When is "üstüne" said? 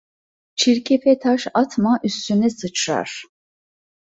2.03-2.49